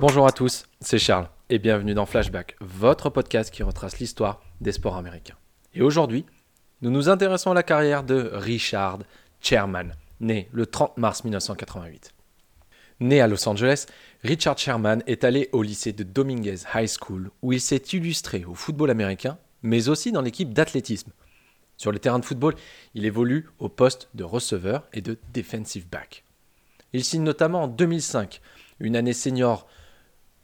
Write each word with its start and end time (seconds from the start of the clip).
Bonjour 0.00 0.28
à 0.28 0.32
tous, 0.32 0.64
c'est 0.80 1.00
Charles 1.00 1.28
et 1.50 1.58
bienvenue 1.58 1.92
dans 1.92 2.06
Flashback, 2.06 2.54
votre 2.60 3.10
podcast 3.10 3.52
qui 3.52 3.64
retrace 3.64 3.98
l'histoire 3.98 4.40
des 4.60 4.70
sports 4.70 4.96
américains. 4.96 5.34
Et 5.74 5.82
aujourd'hui, 5.82 6.24
nous 6.82 6.90
nous 6.90 7.08
intéressons 7.08 7.50
à 7.50 7.54
la 7.54 7.64
carrière 7.64 8.04
de 8.04 8.30
Richard 8.32 9.00
Sherman, 9.40 9.96
né 10.20 10.48
le 10.52 10.66
30 10.66 10.96
mars 10.98 11.24
1988. 11.24 12.14
Né 13.00 13.20
à 13.20 13.26
Los 13.26 13.48
Angeles, 13.48 13.86
Richard 14.22 14.56
Sherman 14.56 15.02
est 15.08 15.24
allé 15.24 15.48
au 15.50 15.62
lycée 15.62 15.92
de 15.92 16.04
Dominguez 16.04 16.58
High 16.72 16.88
School 16.88 17.32
où 17.42 17.52
il 17.52 17.60
s'est 17.60 17.82
illustré 17.92 18.44
au 18.44 18.54
football 18.54 18.90
américain, 18.90 19.36
mais 19.62 19.88
aussi 19.88 20.12
dans 20.12 20.22
l'équipe 20.22 20.54
d'athlétisme. 20.54 21.10
Sur 21.76 21.90
le 21.90 21.98
terrain 21.98 22.20
de 22.20 22.24
football, 22.24 22.54
il 22.94 23.04
évolue 23.04 23.48
au 23.58 23.68
poste 23.68 24.10
de 24.14 24.22
receveur 24.22 24.84
et 24.92 25.00
de 25.00 25.18
defensive 25.34 25.88
back. 25.88 26.22
Il 26.92 27.04
signe 27.04 27.24
notamment 27.24 27.64
en 27.64 27.68
2005 27.68 28.40
une 28.78 28.94
année 28.94 29.12
senior 29.12 29.66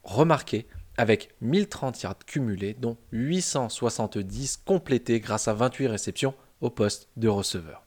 remarquée 0.04 0.66
avec 0.96 1.34
1030 1.40 2.02
yards 2.02 2.18
cumulés, 2.26 2.74
dont 2.74 2.96
870 3.12 4.58
complétés 4.64 5.20
grâce 5.20 5.48
à 5.48 5.54
28 5.54 5.88
réceptions 5.88 6.34
au 6.60 6.70
poste 6.70 7.08
de 7.16 7.28
receveur. 7.28 7.84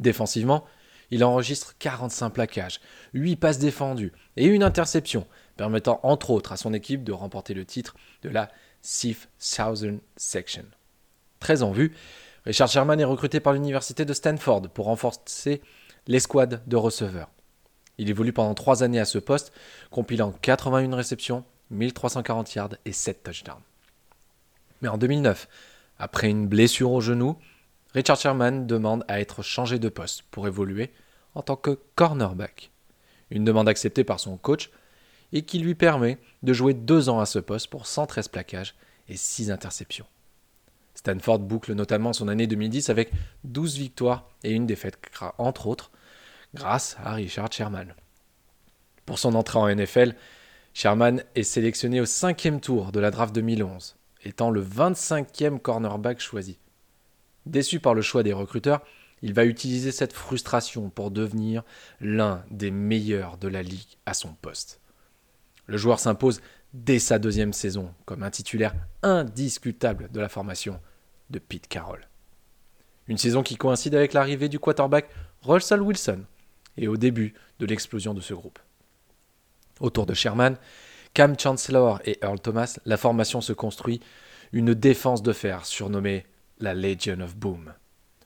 Défensivement, 0.00 0.64
il 1.10 1.22
enregistre 1.22 1.76
45 1.78 2.30
plaquages, 2.30 2.80
8 3.12 3.36
passes 3.36 3.58
défendues 3.58 4.12
et 4.36 4.46
une 4.46 4.62
interception, 4.62 5.26
permettant 5.56 6.00
entre 6.02 6.30
autres 6.30 6.52
à 6.52 6.56
son 6.56 6.72
équipe 6.72 7.04
de 7.04 7.12
remporter 7.12 7.54
le 7.54 7.64
titre 7.64 7.94
de 8.22 8.30
la 8.30 8.50
Sif 8.80 9.28
Southern 9.38 10.00
Section. 10.16 10.64
Très 11.38 11.62
en 11.62 11.72
vue, 11.72 11.94
Richard 12.44 12.68
Sherman 12.68 13.00
est 13.00 13.04
recruté 13.04 13.40
par 13.40 13.52
l'université 13.52 14.04
de 14.04 14.12
Stanford 14.12 14.68
pour 14.70 14.86
renforcer 14.86 15.62
l'escouade 16.06 16.62
de 16.66 16.76
receveurs. 16.76 17.30
Il 17.98 18.10
évolue 18.10 18.32
pendant 18.32 18.54
3 18.54 18.82
années 18.82 19.00
à 19.00 19.04
ce 19.04 19.18
poste, 19.18 19.52
compilant 19.90 20.32
81 20.32 20.94
réceptions, 20.96 21.44
1340 21.70 22.54
yards 22.54 22.76
et 22.84 22.92
7 22.92 23.22
touchdowns. 23.22 23.62
Mais 24.82 24.88
en 24.88 24.98
2009, 24.98 25.48
après 25.98 26.28
une 26.28 26.46
blessure 26.46 26.90
au 26.90 27.00
genou, 27.00 27.36
Richard 27.94 28.16
Sherman 28.18 28.66
demande 28.66 29.04
à 29.08 29.20
être 29.20 29.42
changé 29.42 29.78
de 29.78 29.88
poste 29.88 30.22
pour 30.30 30.48
évoluer 30.48 30.92
en 31.34 31.42
tant 31.42 31.56
que 31.56 31.78
cornerback. 31.94 32.70
Une 33.30 33.44
demande 33.44 33.68
acceptée 33.68 34.04
par 34.04 34.20
son 34.20 34.36
coach 34.36 34.70
et 35.32 35.42
qui 35.42 35.58
lui 35.58 35.74
permet 35.74 36.18
de 36.42 36.52
jouer 36.52 36.74
deux 36.74 37.08
ans 37.08 37.20
à 37.20 37.26
ce 37.26 37.38
poste 37.38 37.68
pour 37.68 37.86
113 37.86 38.28
plaquages 38.28 38.74
et 39.08 39.16
6 39.16 39.50
interceptions. 39.50 40.06
Stanford 40.94 41.40
boucle 41.40 41.72
notamment 41.74 42.12
son 42.12 42.28
année 42.28 42.46
2010 42.46 42.90
avec 42.90 43.12
12 43.44 43.76
victoires 43.76 44.28
et 44.42 44.52
une 44.52 44.66
défaite, 44.66 44.98
entre 45.38 45.66
autres, 45.66 45.90
grâce 46.54 46.96
à 47.02 47.12
Richard 47.14 47.52
Sherman. 47.52 47.94
Pour 49.04 49.18
son 49.18 49.34
entrée 49.34 49.58
en 49.58 49.68
NFL, 49.68 50.14
Sherman 50.72 51.22
est 51.34 51.42
sélectionné 51.42 52.00
au 52.00 52.06
cinquième 52.06 52.60
tour 52.60 52.92
de 52.92 53.00
la 53.00 53.10
draft 53.10 53.34
2011, 53.34 53.96
étant 54.24 54.50
le 54.50 54.64
25e 54.64 55.58
cornerback 55.58 56.20
choisi. 56.20 56.58
Déçu 57.46 57.80
par 57.80 57.94
le 57.94 58.02
choix 58.02 58.22
des 58.22 58.32
recruteurs, 58.32 58.80
il 59.22 59.34
va 59.34 59.44
utiliser 59.44 59.92
cette 59.92 60.12
frustration 60.12 60.90
pour 60.90 61.10
devenir 61.10 61.62
l'un 62.00 62.44
des 62.50 62.70
meilleurs 62.70 63.36
de 63.36 63.48
la 63.48 63.62
ligue 63.62 63.98
à 64.06 64.14
son 64.14 64.34
poste. 64.34 64.80
Le 65.66 65.76
joueur 65.76 65.98
s'impose 65.98 66.40
dès 66.72 66.98
sa 66.98 67.18
deuxième 67.18 67.52
saison 67.52 67.94
comme 68.04 68.22
un 68.22 68.30
titulaire 68.30 68.74
indiscutable 69.02 70.10
de 70.10 70.20
la 70.20 70.28
formation 70.28 70.80
de 71.30 71.38
Pete 71.38 71.68
Carroll. 71.68 72.06
Une 73.06 73.18
saison 73.18 73.42
qui 73.42 73.56
coïncide 73.56 73.94
avec 73.94 74.12
l'arrivée 74.12 74.48
du 74.48 74.58
quarterback 74.58 75.08
Russell 75.42 75.82
Wilson 75.82 76.24
et 76.76 76.88
au 76.88 76.96
début 76.96 77.34
de 77.58 77.66
l'explosion 77.66 78.14
de 78.14 78.20
ce 78.20 78.34
groupe. 78.34 78.58
Autour 79.80 80.06
de 80.06 80.14
Sherman, 80.14 80.56
Cam 81.14 81.38
Chancellor 81.38 82.00
et 82.04 82.18
Earl 82.22 82.40
Thomas, 82.40 82.78
la 82.84 82.96
formation 82.96 83.40
se 83.40 83.52
construit 83.52 84.00
une 84.52 84.74
défense 84.74 85.22
de 85.22 85.32
fer 85.32 85.66
surnommée 85.66 86.26
la 86.58 86.74
Legion 86.74 87.20
of 87.20 87.36
Boom. 87.36 87.72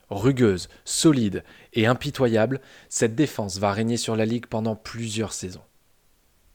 Rugueuse, 0.09 0.69
solide 0.85 1.43
et 1.73 1.85
impitoyable, 1.85 2.61
cette 2.87 3.15
défense 3.15 3.59
va 3.59 3.71
régner 3.71 3.97
sur 3.97 4.15
la 4.15 4.25
ligue 4.25 4.47
pendant 4.47 4.75
plusieurs 4.75 5.33
saisons. 5.33 5.63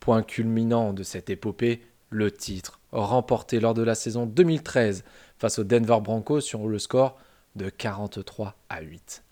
Point 0.01 0.23
culminant 0.23 0.93
de 0.93 1.03
cette 1.03 1.31
épopée, 1.31 1.83
le 2.11 2.31
titre, 2.31 2.81
remporté 2.93 3.61
lors 3.61 3.75
de 3.75 3.83
la 3.83 3.95
saison 3.95 4.27
2013 4.27 5.05
face 5.39 5.59
aux 5.59 5.65
Denver 5.65 5.99
Broncos 6.03 6.41
sur 6.41 6.67
le 6.67 6.79
score 6.79 7.17
de 7.57 7.69
43 7.69 8.57
à 8.69 8.83
8. 8.83 9.24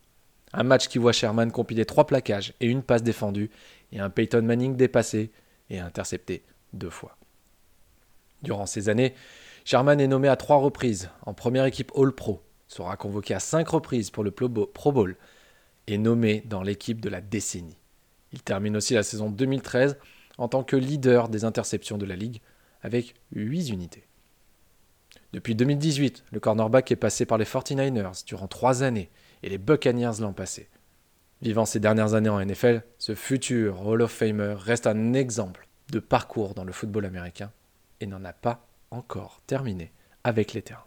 Un 0.53 0.63
match 0.65 0.89
qui 0.89 0.99
voit 0.99 1.13
Sherman 1.13 1.51
compiler 1.51 1.87
trois 1.87 2.07
plaquages 2.07 2.55
et 2.61 2.67
une 2.67 2.83
passe 2.83 3.03
défendue, 3.03 3.51
et 3.91 4.01
un 4.01 4.11
Peyton 4.11 4.43
Manning 4.43 4.77
dépassé 4.77 5.31
et 5.71 5.79
intercepté 5.79 6.43
deux 6.73 6.91
fois. 6.91 7.17
Durant 8.43 8.67
ces 8.67 8.89
années, 8.89 9.15
Sherman 9.65 10.01
est 10.01 10.09
nommé 10.09 10.29
à 10.29 10.37
trois 10.37 10.57
reprises 10.57 11.11
en 11.25 11.35
première 11.35 11.65
équipe 11.65 11.93
All-Pro, 11.97 12.43
sera 12.69 12.97
convoqué 12.97 13.35
à 13.35 13.41
cinq 13.41 13.69
reprises 13.69 14.11
pour 14.11 14.25
le 14.25 14.31
Pro 14.31 14.93
Bowl 14.93 15.17
et 15.87 15.99
nommé 15.99 16.43
dans 16.47 16.63
l'équipe 16.63 17.01
de 17.01 17.09
la 17.09 17.21
décennie. 17.21 17.77
Il 18.33 18.43
termine 18.43 18.77
aussi 18.77 18.95
la 18.95 19.03
saison 19.03 19.31
2013 19.31 19.99
en 20.39 20.49
tant 20.49 20.65
que 20.65 20.77
leader 20.77 21.29
des 21.29 21.45
interceptions 21.45 21.99
de 21.99 22.07
la 22.07 22.17
ligue 22.17 22.41
avec 22.83 23.15
8 23.33 23.69
unités. 23.69 24.05
Depuis 25.33 25.55
2018, 25.55 26.25
le 26.31 26.41
cornerback 26.41 26.91
est 26.91 26.97
passé 26.97 27.27
par 27.27 27.39
les 27.39 27.45
49ers 27.45 28.25
durant 28.27 28.49
trois 28.49 28.83
années 28.83 29.11
et 29.43 29.49
les 29.49 29.59
Buccaneers 29.59 30.21
l'an 30.21 30.33
passé. 30.33 30.69
Vivant 31.41 31.65
ces 31.65 31.81
dernières 31.81 32.15
années 32.15 32.29
en 32.29 32.45
NFL, 32.45 32.83
ce 32.99 33.15
futur 33.15 33.87
Hall 33.87 34.03
of 34.03 34.13
Famer 34.13 34.55
reste 34.57 34.87
un 34.87 35.13
exemple 35.13 35.69
de 35.91 35.99
parcours 35.99 36.55
dans 36.55 36.65
le 36.65 36.73
football 36.73 37.05
américain 37.05 37.51
et 38.01 38.07
n'en 38.07 38.25
a 38.25 38.33
pas 38.33 38.67
encore 38.91 39.43
terminé 39.47 39.93
avec 40.25 40.53
les 40.53 40.63
terrains. 40.63 40.85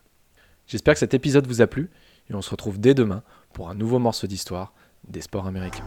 J'espère 0.67 0.94
que 0.94 0.99
cet 0.99 1.13
épisode 1.13 1.47
vous 1.47 1.61
a 1.61 1.67
plu 1.67 1.89
et 2.29 2.33
on 2.33 2.41
se 2.41 2.49
retrouve 2.49 2.79
dès 2.79 2.94
demain 2.94 3.23
pour 3.53 3.69
un 3.69 3.75
nouveau 3.75 3.99
morceau 3.99 4.27
d'histoire 4.27 4.73
des 5.07 5.21
sports 5.21 5.47
américains. 5.47 5.85